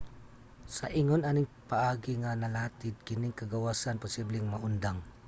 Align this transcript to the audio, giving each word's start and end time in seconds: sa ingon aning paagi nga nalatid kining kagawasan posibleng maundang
sa 0.75 0.87
ingon 0.99 1.23
aning 1.25 1.49
paagi 1.71 2.13
nga 2.23 2.31
nalatid 2.41 2.95
kining 3.07 3.39
kagawasan 3.39 4.01
posibleng 4.03 4.47
maundang 4.49 4.97